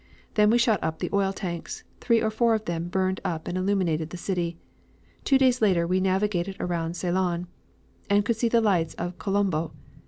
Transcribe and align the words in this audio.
Then 0.33 0.49
we 0.49 0.57
shot 0.57 0.79
up 0.83 0.97
the 0.97 1.11
oil 1.13 1.31
tanks; 1.31 1.83
three 1.99 2.23
or 2.23 2.31
four 2.31 2.55
of 2.55 2.65
them 2.65 2.87
burned 2.87 3.21
up 3.23 3.47
and 3.47 3.55
illuminated 3.55 4.09
the 4.09 4.17
city. 4.17 4.57
Two 5.23 5.37
days 5.37 5.61
later 5.61 5.85
we 5.85 5.99
navigated 5.99 6.57
around 6.59 6.95
Ceylon, 6.95 7.45
and 8.09 8.25
could 8.25 8.35
see 8.35 8.49
the 8.49 8.61
lights 8.61 8.95
of 8.95 9.19
Colombo. 9.19 9.73